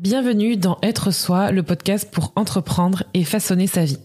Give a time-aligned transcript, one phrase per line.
[0.00, 3.98] Bienvenue dans Être Soi, le podcast pour entreprendre et façonner sa vie.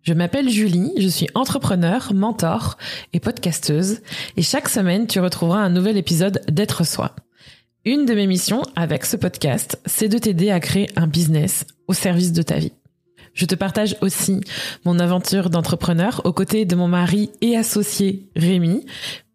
[0.00, 2.78] Je m'appelle Julie, je suis entrepreneur, mentor
[3.12, 4.00] et podcasteuse
[4.38, 7.14] et chaque semaine tu retrouveras un nouvel épisode d'Être Soi.
[7.84, 11.92] Une de mes missions avec ce podcast, c'est de t'aider à créer un business au
[11.92, 12.72] service de ta vie.
[13.34, 14.40] Je te partage aussi
[14.86, 18.86] mon aventure d'entrepreneur aux côtés de mon mari et associé Rémi,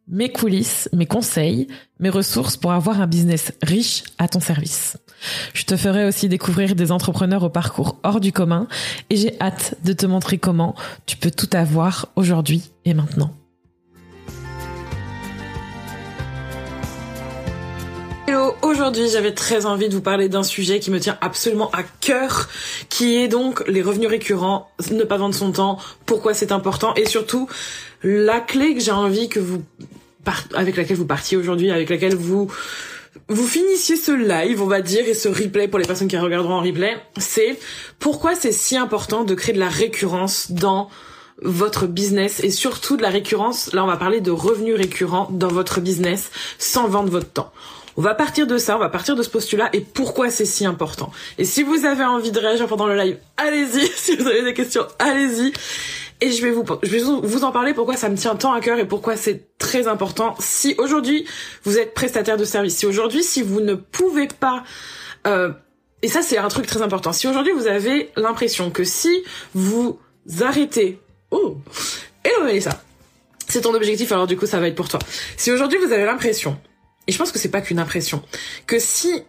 [0.08, 1.68] mes coulisses, mes conseils,
[2.00, 4.98] mes ressources pour avoir un business riche à ton service.
[5.54, 8.68] Je te ferai aussi découvrir des entrepreneurs au parcours hors du commun
[9.10, 13.34] et j'ai hâte de te montrer comment tu peux tout avoir aujourd'hui et maintenant.
[18.28, 21.84] Hello, aujourd'hui j'avais très envie de vous parler d'un sujet qui me tient absolument à
[21.84, 22.50] cœur,
[22.90, 27.06] qui est donc les revenus récurrents, ne pas vendre son temps, pourquoi c'est important et
[27.06, 27.48] surtout
[28.04, 29.64] la clé que j'ai envie que vous
[30.54, 32.52] avec laquelle vous partiez aujourd'hui, avec laquelle vous
[33.30, 36.56] vous finissiez ce live, on va dire, et ce replay pour les personnes qui regarderont
[36.56, 37.58] en replay, c'est
[38.00, 40.90] pourquoi c'est si important de créer de la récurrence dans
[41.42, 45.50] votre business et surtout de la récurrence, là on va parler de revenus récurrents dans
[45.50, 47.52] votre business sans vendre votre temps.
[47.96, 50.66] On va partir de ça, on va partir de ce postulat et pourquoi c'est si
[50.66, 51.12] important.
[51.40, 53.88] Et si vous avez envie de réagir pendant le live, allez-y.
[53.96, 55.52] Si vous avez des questions, allez-y.
[56.20, 58.60] Et je vais vous, je vais vous en parler pourquoi ça me tient tant à
[58.60, 60.36] cœur et pourquoi c'est très important.
[60.40, 61.28] Si aujourd'hui
[61.64, 64.64] vous êtes prestataire de service, si aujourd'hui si vous ne pouvez pas
[65.28, 65.52] euh,
[66.02, 67.14] et ça c'est un truc très important.
[67.14, 69.24] Si aujourd'hui vous avez l'impression que si
[69.54, 70.00] vous
[70.42, 71.00] arrêtez,
[71.30, 71.58] oh,
[72.24, 72.82] hello ça,
[73.48, 75.00] c'est ton objectif alors du coup ça va être pour toi.
[75.38, 76.60] Si aujourd'hui vous avez l'impression,
[77.06, 78.24] et je pense que c'est pas qu'une impression,
[78.66, 79.24] que si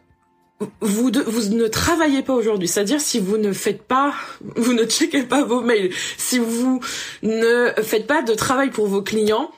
[0.81, 4.15] vous, ne travaillez pas aujourd'hui, c'est-à-dire si vous ne faites pas,
[4.57, 6.81] vous ne checkez pas vos mails, si vous
[7.23, 9.51] ne faites pas de travail pour vos clients,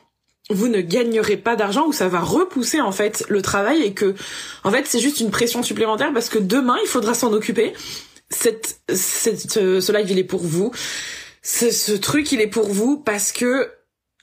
[0.51, 4.15] vous ne gagnerez pas d'argent ou ça va repousser en fait le travail et que
[4.65, 7.73] en fait c'est juste une pression supplémentaire parce que demain il faudra s'en occuper.
[8.31, 10.73] Cette, cette, ce live il est pour vous.
[11.43, 13.71] Ce, ce truc il est pour vous parce que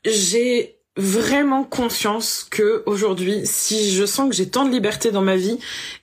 [0.05, 5.35] j'ai vraiment conscience que aujourd'hui, si je sens que j'ai tant de liberté dans ma
[5.35, 5.59] vie,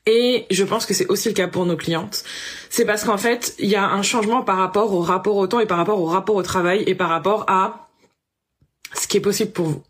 [0.07, 2.25] et je pense que c'est aussi le cas pour nos clientes,
[2.71, 5.61] c'est parce qu'en fait, il y a un changement par rapport au rapport au temps
[5.61, 7.89] et par rapport au rapport au travail et par rapport à
[8.95, 9.83] ce qui est possible pour vous.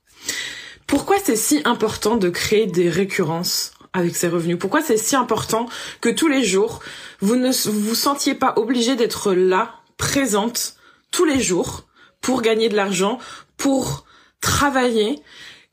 [0.86, 4.58] Pourquoi c'est si important de créer des récurrences avec ces revenus?
[4.58, 5.68] Pourquoi c'est si important
[6.00, 6.80] que tous les jours,
[7.20, 10.76] vous ne vous sentiez pas obligé d'être là, présente,
[11.10, 11.84] tous les jours,
[12.20, 13.18] pour gagner de l'argent,
[13.56, 14.03] pour
[14.44, 15.18] travailler,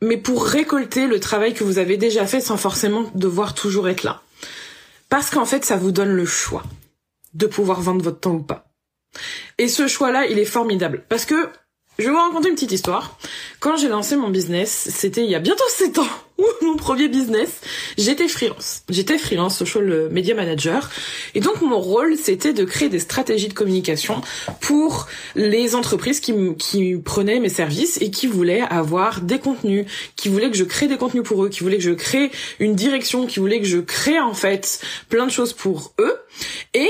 [0.02, 4.04] mais pour récolter le travail que vous avez déjà fait sans forcément devoir toujours être
[4.04, 4.22] là.
[5.10, 6.64] Parce qu'en fait, ça vous donne le choix
[7.34, 8.72] de pouvoir vendre votre temps ou pas.
[9.58, 11.04] Et ce choix-là, il est formidable.
[11.10, 11.50] Parce que
[12.00, 13.18] je vais vous raconter une petite histoire.
[13.60, 16.08] Quand j'ai lancé mon business, c'était il y a bientôt 7 ans,
[16.62, 17.62] mon premier business,
[17.98, 18.84] j'étais freelance.
[18.90, 20.90] J'étais freelance social media manager.
[21.36, 24.22] Et donc mon rôle, c'était de créer des stratégies de communication
[24.60, 29.86] pour les entreprises qui, qui prenaient mes services et qui voulaient avoir des contenus,
[30.16, 32.76] qui voulaient que je crée des contenus pour eux, qui voulaient que je crée une
[32.76, 36.16] direction, qui voulaient que je crée en fait plein de choses pour eux.
[36.74, 36.90] Et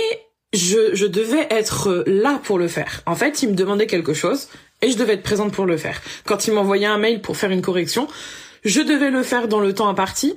[0.53, 3.01] je, je devais être là pour le faire.
[3.05, 4.49] En fait, ils me demandaient quelque chose
[4.81, 6.01] et je devais être présente pour le faire.
[6.25, 8.07] Quand il m'envoyait un mail pour faire une correction,
[8.63, 10.35] je devais le faire dans le temps imparti.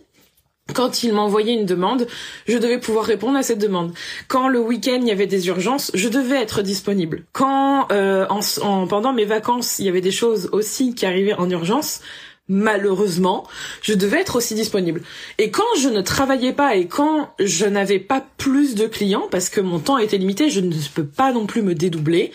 [0.72, 2.06] Quand il m'envoyait une demande,
[2.48, 3.92] je devais pouvoir répondre à cette demande.
[4.28, 7.24] Quand le week-end il y avait des urgences, je devais être disponible.
[7.32, 11.50] Quand euh, en, pendant mes vacances il y avait des choses aussi qui arrivaient en
[11.50, 12.00] urgence,
[12.48, 13.46] malheureusement,
[13.82, 15.02] je devais être aussi disponible.
[15.36, 19.50] Et quand je ne travaillais pas et quand je n'avais pas plus de clients, parce
[19.50, 22.32] que mon temps était limité, je ne peux pas non plus me dédoubler,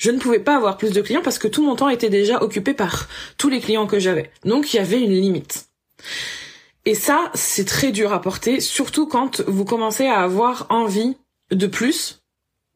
[0.00, 2.42] je ne pouvais pas avoir plus de clients parce que tout mon temps était déjà
[2.42, 3.06] occupé par
[3.36, 4.30] tous les clients que j'avais.
[4.46, 5.68] Donc il y avait une limite.
[6.86, 11.18] Et ça, c'est très dur à porter, surtout quand vous commencez à avoir envie
[11.50, 12.22] de plus,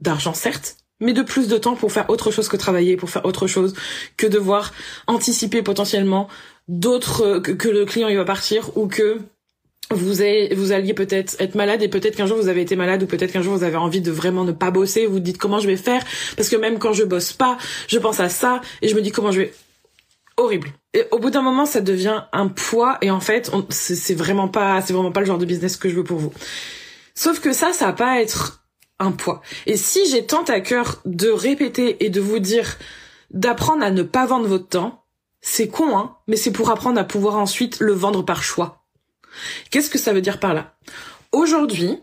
[0.00, 3.24] d'argent certes, mais de plus de temps pour faire autre chose que travailler, pour faire
[3.24, 3.72] autre chose
[4.18, 4.74] que devoir
[5.06, 6.28] anticiper potentiellement
[6.68, 9.18] d'autres que, le client il va partir ou que
[9.94, 13.02] vous, avez, vous alliez peut-être être malade et peut-être qu'un jour vous avez été malade
[13.02, 15.60] ou peut-être qu'un jour vous avez envie de vraiment ne pas bosser, vous, dites comment
[15.60, 16.02] je vais faire?
[16.36, 17.58] Parce que même quand je bosse pas,
[17.88, 19.54] je pense à ça et je me dis comment je vais
[20.36, 20.68] horrible.
[20.92, 24.80] Et au bout d'un moment, ça devient un poids et en fait, c'est vraiment pas
[24.80, 26.32] c'est vraiment pas le genre de business que je veux pour vous.
[27.14, 28.64] Sauf que ça ça va pas être
[28.98, 29.42] un poids.
[29.66, 32.76] Et si j'ai tant à cœur de répéter et de vous dire
[33.30, 35.04] d'apprendre à ne pas vendre votre temps,
[35.40, 38.83] c'est con hein, mais c'est pour apprendre à pouvoir ensuite le vendre par choix.
[39.70, 40.74] Qu'est-ce que ça veut dire par là?
[41.32, 41.98] Aujourd'hui,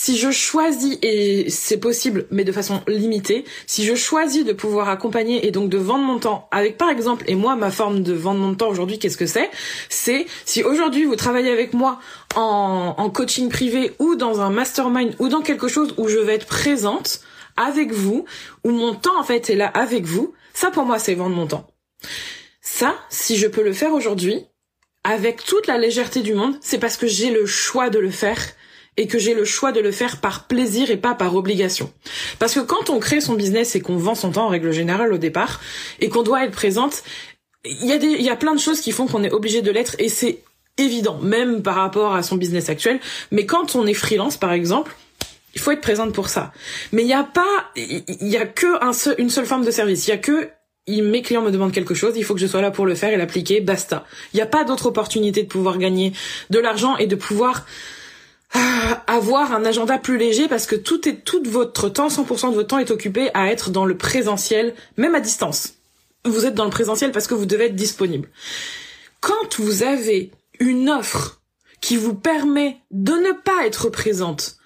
[0.00, 4.88] si je choisis, et c'est possible, mais de façon limitée, si je choisis de pouvoir
[4.88, 8.12] accompagner et donc de vendre mon temps avec, par exemple, et moi, ma forme de
[8.12, 9.50] vendre mon temps aujourd'hui, qu'est-ce que c'est?
[9.88, 11.98] C'est si aujourd'hui vous travaillez avec moi
[12.36, 16.46] en, coaching privé ou dans un mastermind ou dans quelque chose où je vais être
[16.46, 17.20] présente
[17.56, 18.24] avec vous,
[18.62, 21.48] où mon temps en fait est là avec vous, ça pour moi c'est vendre mon
[21.48, 21.66] temps.
[22.60, 24.46] Ça, si je peux le faire aujourd'hui,
[25.04, 28.38] avec toute la légèreté du monde, c'est parce que j'ai le choix de le faire
[28.96, 31.92] et que j'ai le choix de le faire par plaisir et pas par obligation.
[32.38, 35.12] Parce que quand on crée son business et qu'on vend son temps en règle générale
[35.12, 35.60] au départ
[36.00, 37.04] et qu'on doit être présente,
[37.64, 39.70] il y a des, y a plein de choses qui font qu'on est obligé de
[39.70, 40.42] l'être et c'est
[40.78, 43.00] évident, même par rapport à son business actuel.
[43.30, 44.94] Mais quand on est freelance, par exemple,
[45.54, 46.52] il faut être présente pour ça.
[46.92, 50.06] Mais il n'y a pas, il y a que une seule forme de service.
[50.06, 50.50] Il y a que
[50.88, 53.12] mes clients me demandent quelque chose, il faut que je sois là pour le faire
[53.12, 54.04] et l'appliquer, basta.
[54.32, 56.12] Il n'y a pas d'autre opportunité de pouvoir gagner
[56.50, 57.66] de l'argent et de pouvoir
[58.54, 62.54] ah, avoir un agenda plus léger parce que tout est tout votre temps, 100% de
[62.54, 65.74] votre temps est occupé à être dans le présentiel, même à distance.
[66.24, 68.28] Vous êtes dans le présentiel parce que vous devez être disponible.
[69.20, 70.30] Quand vous avez
[70.60, 71.40] une offre
[71.80, 74.57] qui vous permet de ne pas être présente,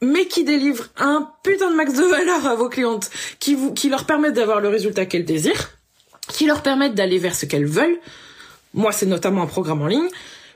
[0.00, 3.10] mais qui délivre un putain de max de valeur à vos clientes,
[3.40, 5.70] qui vous, qui leur permettent d'avoir le résultat qu'elles désirent,
[6.28, 7.98] qui leur permettent d'aller vers ce qu'elles veulent.
[8.74, 10.08] Moi, c'est notamment un programme en ligne.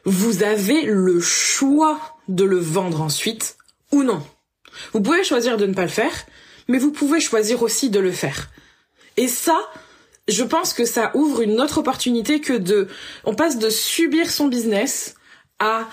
[0.05, 1.99] Vous avez le choix
[2.29, 3.57] de le vendre ensuite
[3.91, 4.23] ou non.
[4.93, 6.13] Vous pouvez choisir de ne pas le faire,
[6.69, 8.49] mais vous pouvez choisir aussi de le faire.
[9.17, 9.59] Et ça,
[10.29, 12.89] je pense que ça ouvre une autre opportunité que de,
[13.25, 15.15] on passe de subir son business
[15.59, 15.89] à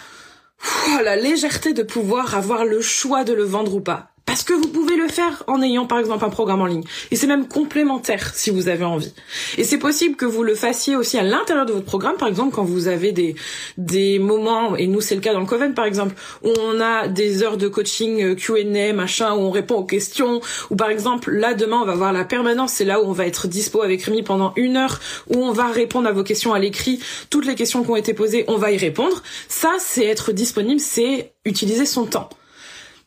[1.03, 4.08] la légèreté de pouvoir avoir le choix de le vendre ou pas.
[4.39, 6.85] Parce que vous pouvez le faire en ayant par exemple un programme en ligne.
[7.11, 9.13] Et c'est même complémentaire si vous avez envie.
[9.57, 12.55] Et c'est possible que vous le fassiez aussi à l'intérieur de votre programme, par exemple
[12.55, 13.35] quand vous avez des,
[13.77, 17.09] des moments, et nous c'est le cas dans le Coven par exemple, où on a
[17.09, 20.39] des heures de coaching euh, Q&A, machin, où on répond aux questions,
[20.69, 23.27] ou par exemple là demain on va voir la permanence, c'est là où on va
[23.27, 26.59] être dispo avec Rémi pendant une heure, où on va répondre à vos questions à
[26.59, 29.21] l'écrit, toutes les questions qui ont été posées, on va y répondre.
[29.49, 32.29] Ça c'est être disponible, c'est utiliser son temps.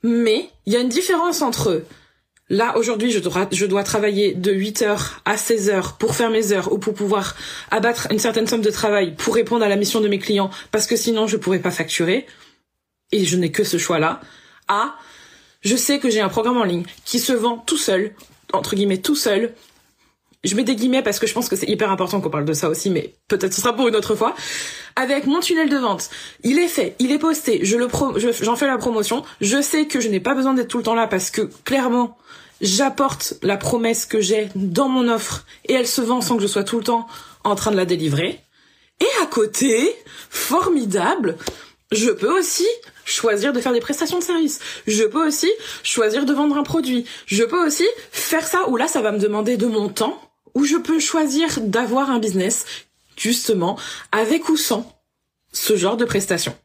[0.02, 1.84] Mais il y a une différence entre
[2.48, 6.72] là aujourd'hui je dois, je dois travailler de 8h à 16h pour faire mes heures
[6.72, 7.36] ou pour pouvoir
[7.70, 10.86] abattre une certaine somme de travail pour répondre à la mission de mes clients parce
[10.86, 12.26] que sinon je pourrais pas facturer.
[13.14, 14.20] Et je n'ai que ce choix-là.
[14.68, 14.96] À
[15.60, 18.14] je sais que j'ai un programme en ligne qui se vend tout seul
[18.52, 19.54] entre guillemets tout seul
[20.44, 22.52] je mets des guillemets parce que je pense que c'est hyper important qu'on parle de
[22.52, 24.34] ça aussi, mais peut-être ce sera pour une autre fois.
[24.96, 26.10] Avec mon tunnel de vente,
[26.42, 27.88] il est fait, il est posté, je le
[28.42, 29.22] j'en fais la promotion.
[29.40, 32.18] Je sais que je n'ai pas besoin d'être tout le temps là parce que clairement,
[32.60, 36.48] j'apporte la promesse que j'ai dans mon offre et elle se vend sans que je
[36.48, 37.06] sois tout le temps
[37.44, 38.40] en train de la délivrer.
[39.00, 39.94] Et à côté,
[40.30, 41.36] formidable,
[41.92, 42.66] je peux aussi
[43.04, 44.60] choisir de faire des prestations de service.
[44.86, 45.50] Je peux aussi
[45.82, 47.04] choisir de vendre un produit.
[47.26, 50.20] Je peux aussi faire ça où là, ça va me demander de mon temps
[50.54, 52.64] ou je peux choisir d'avoir un business,
[53.16, 53.78] justement,
[54.10, 54.92] avec ou sans
[55.52, 56.56] ce genre de prestations.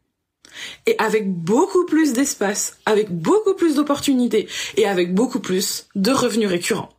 [0.86, 6.50] Et avec beaucoup plus d'espace, avec beaucoup plus d'opportunités et avec beaucoup plus de revenus
[6.50, 6.90] récurrents,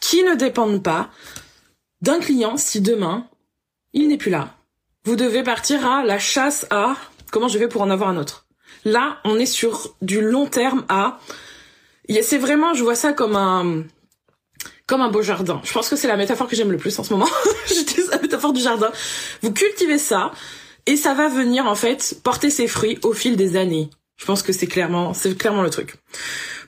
[0.00, 1.10] qui ne dépendent pas
[2.02, 3.26] d'un client si demain,
[3.92, 4.54] il n'est plus là.
[5.04, 6.96] Vous devez partir à la chasse à
[7.30, 8.46] comment je vais pour en avoir un autre.
[8.84, 11.18] Là, on est sur du long terme à
[12.22, 13.84] c'est vraiment, je vois ça comme un
[14.88, 15.60] comme un beau jardin.
[15.62, 17.28] Je pense que c'est la métaphore que j'aime le plus en ce moment.
[17.68, 18.90] J'utilise la métaphore du jardin.
[19.42, 20.32] Vous cultivez ça
[20.86, 23.90] et ça va venir en fait porter ses fruits au fil des années.
[24.16, 25.94] Je pense que c'est clairement, c'est clairement le truc.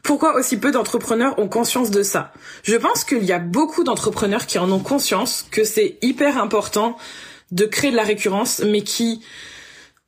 [0.02, 2.32] Pourquoi aussi peu d'entrepreneurs ont conscience de ça?
[2.62, 6.96] Je pense qu'il y a beaucoup d'entrepreneurs qui en ont conscience que c'est hyper important
[7.50, 9.22] de créer de la récurrence, mais qui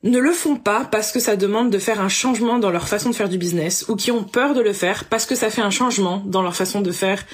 [0.02, 3.10] ne le font pas parce que ça demande de faire un changement dans leur façon
[3.10, 5.62] de faire du business ou qui ont peur de le faire parce que ça fait
[5.62, 7.24] un changement dans leur façon de faire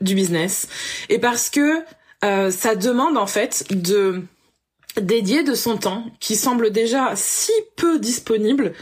[0.00, 0.68] du business
[1.08, 1.82] et parce que
[2.24, 4.22] euh, ça demande en fait de
[5.00, 8.72] dédier de son temps qui semble déjà si peu disponible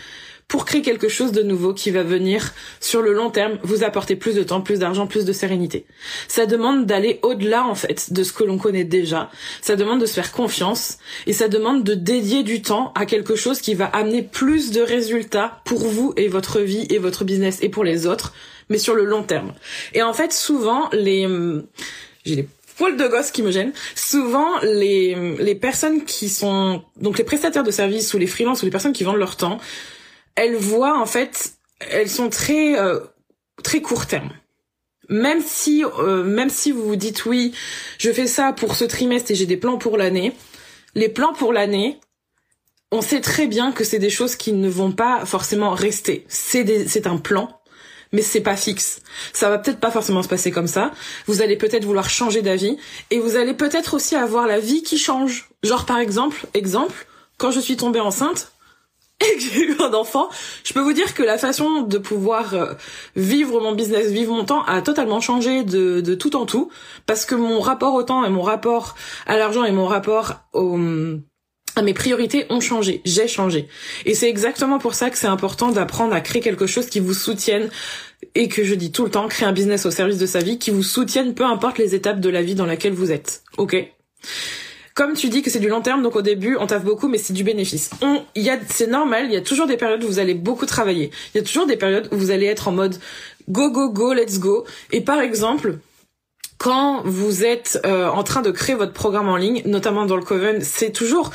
[0.48, 4.16] pour créer quelque chose de nouveau qui va venir sur le long terme vous apporter
[4.16, 5.86] plus de temps, plus d'argent, plus de sérénité.
[6.28, 9.30] Ça demande d'aller au-delà en fait de ce que l'on connaît déjà.
[9.62, 13.36] Ça demande de se faire confiance et ça demande de dédier du temps à quelque
[13.36, 17.58] chose qui va amener plus de résultats pour vous et votre vie et votre business
[17.62, 18.34] et pour les autres,
[18.68, 19.52] mais sur le long terme.
[19.92, 21.28] Et en fait, souvent les
[22.24, 23.72] j'ai les poils de gosse qui me gênent.
[23.94, 28.64] Souvent, les, les personnes qui sont, donc les prestataires de services ou les freelances ou
[28.64, 29.58] les personnes qui vendent leur temps,
[30.34, 33.00] elles voient en fait, elles sont très euh,
[33.62, 34.30] très court terme.
[35.08, 37.52] Même si euh, même si vous vous dites oui,
[37.98, 40.32] je fais ça pour ce trimestre et j'ai des plans pour l'année,
[40.94, 42.00] les plans pour l'année,
[42.90, 46.24] on sait très bien que c'est des choses qui ne vont pas forcément rester.
[46.28, 47.60] C'est c'est un plan
[48.14, 49.00] mais c'est pas fixe.
[49.32, 50.92] Ça va peut-être pas forcément se passer comme ça.
[51.26, 52.78] Vous allez peut-être vouloir changer d'avis
[53.10, 55.50] et vous allez peut-être aussi avoir la vie qui change.
[55.64, 57.06] Genre par exemple, exemple,
[57.38, 58.52] quand je suis tombée enceinte,
[59.32, 60.28] et que j'ai eu un enfant,
[60.64, 62.74] je peux vous dire que la façon de pouvoir euh,
[63.16, 66.70] vivre mon business, vivre mon temps a totalement changé de, tout en tout
[67.06, 68.94] parce que mon rapport au temps et mon rapport
[69.26, 70.78] à l'argent et mon rapport au
[71.76, 73.66] à mes priorités ont changé, j'ai changé.
[74.06, 77.14] Et c'est exactement pour ça que c'est important d'apprendre à créer quelque chose qui vous
[77.14, 77.68] soutienne
[78.36, 80.58] et que je dis tout le temps, créer un business au service de sa vie
[80.58, 83.42] qui vous soutienne peu importe les étapes de la vie dans laquelle vous êtes.
[83.58, 83.76] OK?
[84.94, 87.18] Comme tu dis que c'est du long terme, donc au début, on taffe beaucoup, mais
[87.18, 87.90] c'est du bénéfice.
[88.00, 90.66] On, y a, c'est normal, il y a toujours des périodes où vous allez beaucoup
[90.66, 91.10] travailler.
[91.34, 92.96] Il y a toujours des périodes où vous allez être en mode
[93.48, 94.64] go, go, go, let's go.
[94.92, 95.78] Et par exemple,
[96.58, 100.22] quand vous êtes euh, en train de créer votre programme en ligne, notamment dans le
[100.22, 101.32] Coven, c'est toujours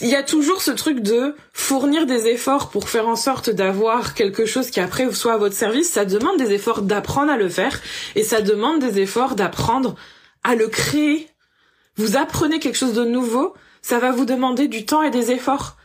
[0.00, 4.14] il y a toujours ce truc de fournir des efforts pour faire en sorte d'avoir
[4.14, 5.90] quelque chose qui après soit à votre service.
[5.90, 7.80] Ça demande des efforts d'apprendre à le faire
[8.14, 9.96] et ça demande des efforts d'apprendre
[10.44, 11.28] à le créer
[11.96, 15.76] vous apprenez quelque chose de nouveau, ça va vous demander du temps et des efforts.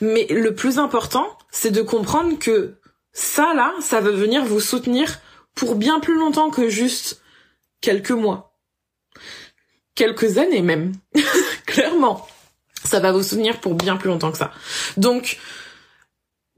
[0.00, 2.76] Mais le plus important, c'est de comprendre que
[3.12, 5.20] ça là, ça va venir vous soutenir
[5.54, 7.22] pour bien plus longtemps que juste
[7.80, 8.58] quelques mois.
[9.94, 10.92] Quelques années même.
[11.66, 12.26] Clairement.
[12.84, 14.52] Ça va vous soutenir pour bien plus longtemps que ça.
[14.96, 15.38] Donc,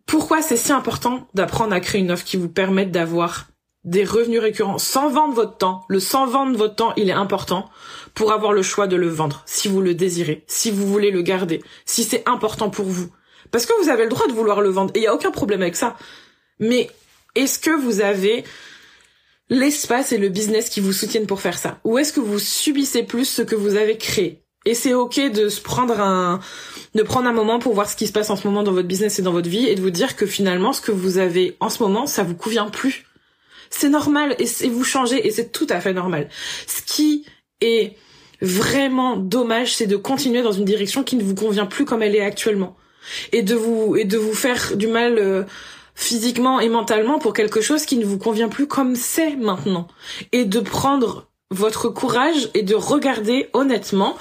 [0.04, 3.46] pourquoi c'est si important d'apprendre à créer une offre qui vous permette d'avoir
[3.88, 5.84] des revenus récurrents sans vendre votre temps.
[5.88, 7.70] Le sans vendre votre temps, il est important
[8.14, 11.22] pour avoir le choix de le vendre, si vous le désirez, si vous voulez le
[11.22, 13.10] garder, si c'est important pour vous.
[13.50, 15.30] Parce que vous avez le droit de vouloir le vendre, et il n'y a aucun
[15.30, 15.96] problème avec ça.
[16.60, 16.90] Mais
[17.34, 18.44] est-ce que vous avez
[19.48, 21.78] l'espace et le business qui vous soutiennent pour faire ça?
[21.84, 24.42] Ou est-ce que vous subissez plus ce que vous avez créé?
[24.66, 26.40] Et c'est ok de se prendre un,
[26.94, 28.88] de prendre un moment pour voir ce qui se passe en ce moment dans votre
[28.88, 31.56] business et dans votre vie et de vous dire que finalement ce que vous avez
[31.60, 33.06] en ce moment, ça vous convient plus
[33.70, 36.28] c'est normal et, vous changez et c'est tout à fait normal.
[36.66, 37.24] Ce qui
[37.60, 37.96] est
[38.40, 42.14] vraiment dommage, c'est de continuer dans une direction qui ne vous convient plus comme elle
[42.14, 42.76] est actuellement
[43.32, 45.44] et de vous et de vous faire du mal euh,
[45.94, 49.88] physiquement et mentalement pour quelque chose qui ne vous convient plus comme c'est maintenant
[50.32, 54.16] et de prendre votre courage et de regarder honnêtement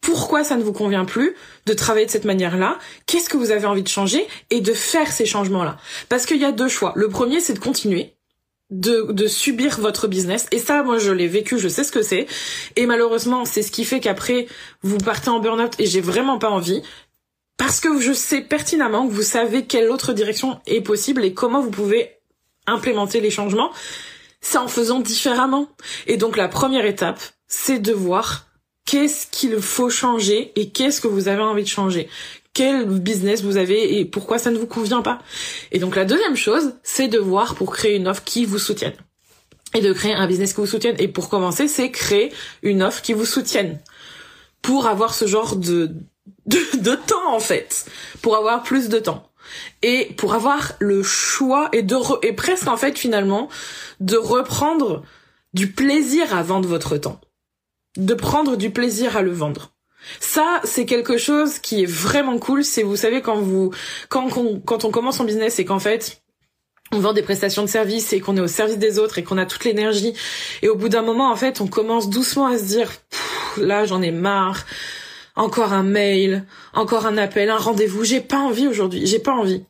[0.00, 3.66] pourquoi ça ne vous convient plus de travailler de cette manière-là, qu'est-ce que vous avez
[3.66, 5.78] envie de changer et de faire ces changements-là.
[6.10, 6.92] Parce qu'il y a deux choix.
[6.94, 8.14] Le premier, c'est de continuer
[8.70, 10.46] de, de subir votre business.
[10.50, 12.26] Et ça, moi, je l'ai vécu, je sais ce que c'est.
[12.76, 14.46] Et malheureusement, c'est ce qui fait qu'après,
[14.82, 16.82] vous partez en burn-out et j'ai vraiment pas envie.
[17.56, 21.60] Parce que je sais pertinemment que vous savez quelle autre direction est possible et comment
[21.60, 22.10] vous pouvez
[22.66, 23.70] implémenter les changements.
[24.40, 25.68] C'est en faisant différemment.
[26.06, 28.46] Et donc, la première étape, c'est de voir
[28.94, 32.08] qu'est-ce qu'il faut changer et qu'est-ce que vous avez envie de changer?
[32.52, 35.18] Quel business vous avez et pourquoi ça ne vous convient pas?
[35.72, 38.92] Et donc la deuxième chose, c'est de voir pour créer une offre qui vous soutienne.
[39.74, 40.94] Et de créer un business qui vous soutienne.
[41.00, 42.32] Et pour commencer, c'est créer
[42.62, 43.80] une offre qui vous soutienne.
[44.62, 45.90] Pour avoir ce genre de,
[46.46, 47.86] de, temps, en fait.
[48.22, 49.28] Pour avoir plus de temps.
[49.82, 53.48] Et pour avoir le choix et de, et presque, en fait, finalement,
[53.98, 55.02] de reprendre
[55.52, 57.20] du plaisir à vendre votre temps.
[57.96, 59.74] De prendre du plaisir à le vendre.
[60.20, 62.64] Ça, c'est quelque chose qui est vraiment cool.
[62.64, 63.70] C'est, vous savez, quand vous,
[64.08, 66.22] quand, on, commence son business et qu'en fait,
[66.92, 69.38] on vend des prestations de service et qu'on est au service des autres et qu'on
[69.38, 70.14] a toute l'énergie.
[70.62, 72.90] Et au bout d'un moment, en fait, on commence doucement à se dire,
[73.56, 74.64] là, j'en ai marre.
[75.36, 78.04] Encore un mail, encore un appel, un rendez-vous.
[78.04, 79.04] J'ai pas envie aujourd'hui.
[79.04, 79.64] J'ai pas envie.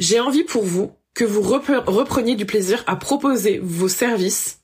[0.00, 4.58] J'ai envie pour vous que vous repreniez du plaisir à proposer vos services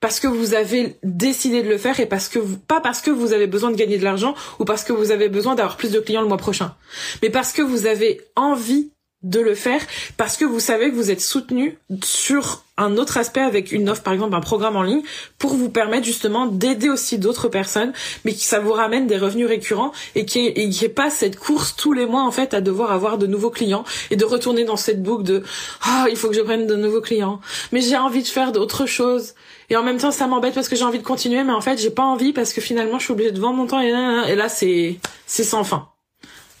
[0.00, 3.10] parce que vous avez décidé de le faire et parce que vous, pas parce que
[3.10, 5.92] vous avez besoin de gagner de l'argent ou parce que vous avez besoin d'avoir plus
[5.92, 6.74] de clients le mois prochain,
[7.22, 8.90] mais parce que vous avez envie
[9.22, 9.80] de le faire
[10.16, 14.02] parce que vous savez que vous êtes soutenu sur un autre aspect avec une offre,
[14.02, 15.02] par exemple un programme en ligne,
[15.38, 17.92] pour vous permettre justement d'aider aussi d'autres personnes,
[18.24, 21.94] mais qui ça vous ramène des revenus récurrents et qui est, pas cette course tous
[21.94, 25.02] les mois en fait à devoir avoir de nouveaux clients et de retourner dans cette
[25.02, 25.42] boucle de
[25.82, 27.40] ah il faut que je prenne de nouveaux clients,
[27.72, 29.34] mais j'ai envie de faire d'autres choses
[29.70, 31.78] et en même temps ça m'embête parce que j'ai envie de continuer, mais en fait
[31.78, 34.48] j'ai pas envie parce que finalement je suis obligée de vendre mon temps et là,
[34.48, 35.88] c'est c'est sans fin.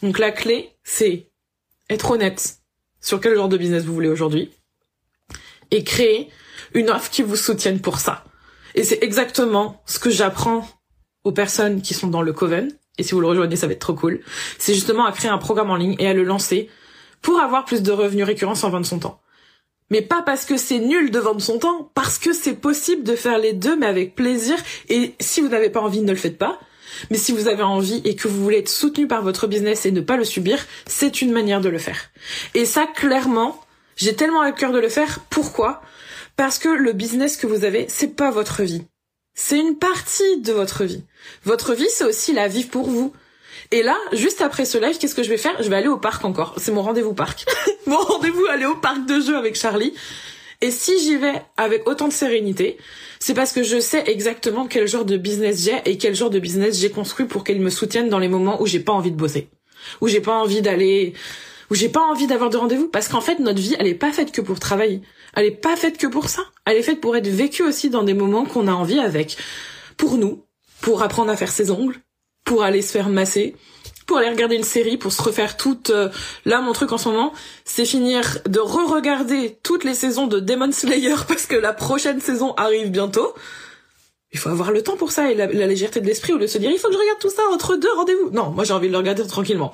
[0.02, 1.30] Donc la clé c'est
[1.88, 2.58] être honnête
[3.00, 4.50] sur quel genre de business vous voulez aujourd'hui
[5.70, 6.30] et créer
[6.74, 8.24] une offre qui vous soutienne pour ça.
[8.74, 10.68] Et c'est exactement ce que j'apprends
[11.24, 12.70] aux personnes qui sont dans le Coven.
[12.98, 14.20] Et si vous le rejoignez, ça va être trop cool.
[14.58, 16.70] C'est justement à créer un programme en ligne et à le lancer
[17.22, 19.20] pour avoir plus de revenus récurrents sans vendre son temps.
[19.90, 23.14] Mais pas parce que c'est nul de vendre son temps, parce que c'est possible de
[23.14, 24.56] faire les deux, mais avec plaisir.
[24.88, 26.58] Et si vous n'avez pas envie, ne le faites pas.
[27.10, 29.92] Mais si vous avez envie et que vous voulez être soutenu par votre business et
[29.92, 32.10] ne pas le subir, c'est une manière de le faire.
[32.54, 33.60] Et ça, clairement,
[33.96, 35.20] j'ai tellement à cœur de le faire.
[35.30, 35.82] Pourquoi?
[36.36, 38.82] Parce que le business que vous avez, c'est pas votre vie.
[39.34, 41.04] C'est une partie de votre vie.
[41.44, 43.12] Votre vie, c'est aussi la vie pour vous.
[43.72, 45.60] Et là, juste après ce live, qu'est-ce que je vais faire?
[45.62, 46.54] Je vais aller au parc encore.
[46.58, 47.46] C'est mon rendez-vous parc.
[47.86, 49.92] mon rendez-vous aller au parc de jeux avec Charlie.
[50.62, 52.78] Et si j'y vais avec autant de sérénité,
[53.18, 56.38] c'est parce que je sais exactement quel genre de business j'ai et quel genre de
[56.38, 59.16] business j'ai construit pour qu'elle me soutienne dans les moments où j'ai pas envie de
[59.16, 59.50] bosser,
[60.00, 61.12] où j'ai pas envie d'aller,
[61.70, 62.88] où j'ai pas envie d'avoir de rendez-vous.
[62.88, 65.02] Parce qu'en fait, notre vie, elle est pas faite que pour travailler.
[65.34, 66.42] Elle est pas faite que pour ça.
[66.64, 69.36] Elle est faite pour être vécue aussi dans des moments qu'on a envie avec.
[69.98, 70.44] Pour nous,
[70.80, 71.98] pour apprendre à faire ses ongles,
[72.46, 73.54] pour aller se faire masser,
[74.06, 75.90] pour aller regarder une série, pour se refaire toute...
[75.90, 76.08] Euh,
[76.46, 77.34] là, mon truc en ce moment,
[77.64, 82.54] c'est finir de re-regarder toutes les saisons de Demon Slayer parce que la prochaine saison
[82.54, 83.34] arrive bientôt.
[84.32, 86.58] Il faut avoir le temps pour ça et la, légèreté de l'esprit ou de se
[86.58, 88.30] dire il faut que je regarde tout ça entre deux rendez-vous.
[88.30, 89.72] Non, moi j'ai envie de le regarder tranquillement.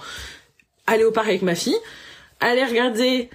[0.86, 1.76] Aller au parc avec ma fille,
[2.40, 3.28] aller regarder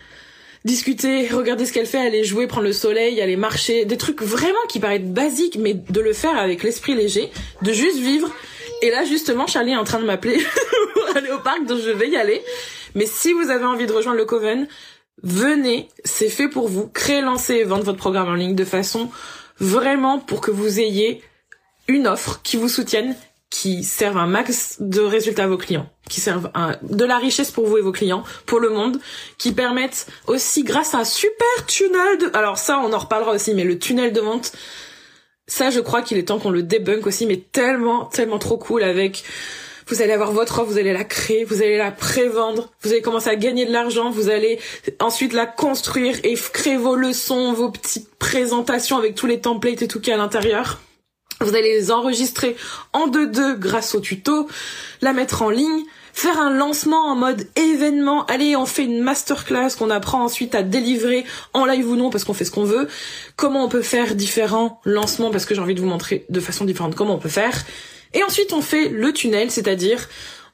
[0.65, 4.57] discuter, regarder ce qu'elle fait, aller jouer, prendre le soleil, aller marcher, des trucs vraiment
[4.67, 8.29] qui paraissent basiques, mais de le faire avec l'esprit léger, de juste vivre.
[8.81, 10.37] Et là, justement, Charlie est en train de m'appeler
[10.93, 12.43] pour aller au parc, donc je vais y aller.
[12.95, 14.67] Mais si vous avez envie de rejoindre le Coven,
[15.23, 16.87] venez, c'est fait pour vous.
[16.87, 19.09] Créez, lancez vendre votre programme en ligne de façon
[19.59, 21.23] vraiment pour que vous ayez
[21.87, 23.15] une offre qui vous soutienne,
[23.49, 26.51] qui servent un max de résultats à vos clients, qui servent
[26.83, 28.99] de la richesse pour vous et vos clients, pour le monde,
[29.37, 32.29] qui permettent aussi grâce à un super tunnel de...
[32.33, 34.51] Alors ça, on en reparlera aussi, mais le tunnel de vente,
[35.47, 38.83] ça, je crois qu'il est temps qu'on le débunk aussi, mais tellement, tellement trop cool
[38.83, 39.23] avec...
[39.89, 43.01] Vous allez avoir votre offre, vous allez la créer, vous allez la prévendre, vous allez
[43.01, 44.59] commencer à gagner de l'argent, vous allez
[44.99, 49.87] ensuite la construire et créer vos leçons, vos petites présentations avec tous les templates et
[49.87, 50.81] tout qui est à l'intérieur.
[51.39, 52.57] Vous allez les enregistrer
[52.91, 54.49] en 2-2 grâce au tuto,
[55.01, 55.83] la mettre en ligne,
[56.17, 58.25] faire un lancement en mode événement.
[58.25, 62.23] Allez, on fait une masterclass qu'on apprend ensuite à délivrer en live ou non parce
[62.23, 62.87] qu'on fait ce qu'on veut.
[63.35, 66.65] Comment on peut faire différents lancements parce que j'ai envie de vous montrer de façon
[66.65, 67.63] différente comment on peut faire.
[68.15, 70.09] Et ensuite, on fait le tunnel, c'est-à-dire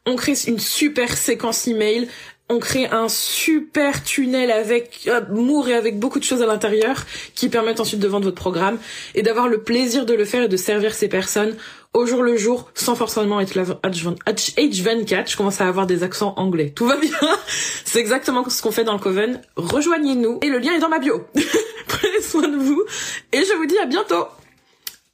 [0.05, 2.09] on crée une super séquence email
[2.49, 7.47] on crée un super tunnel avec amour et avec beaucoup de choses à l'intérieur qui
[7.49, 8.77] permettent ensuite de vendre votre programme
[9.15, 11.55] et d'avoir le plaisir de le faire et de servir ces personnes
[11.93, 15.31] au jour le jour sans forcément être H24.
[15.31, 16.71] Je commence à avoir des accents anglais.
[16.71, 17.11] Tout va bien.
[17.85, 19.41] C'est exactement ce qu'on fait dans le Coven.
[19.55, 21.25] Rejoignez-nous et le lien est dans ma bio.
[21.87, 22.83] Prenez soin de vous
[23.31, 24.25] et je vous dis à bientôt.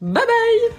[0.01, 0.77] Bye bye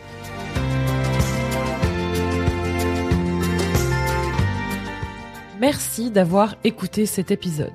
[5.60, 7.68] Merci d'avoir écouté cet épisode.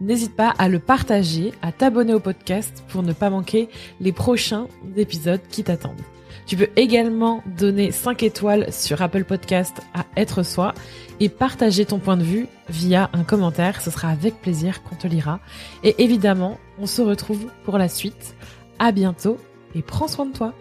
[0.00, 3.68] N'hésite pas à le partager, à t'abonner au podcast pour ne pas manquer
[4.00, 6.02] les prochains épisodes qui t'attendent.
[6.50, 10.74] Tu peux également donner 5 étoiles sur Apple Podcast à Être Soi
[11.20, 13.80] et partager ton point de vue via un commentaire.
[13.80, 15.38] Ce sera avec plaisir qu'on te lira.
[15.84, 18.34] Et évidemment, on se retrouve pour la suite.
[18.80, 19.38] À bientôt
[19.76, 20.52] et prends soin de toi.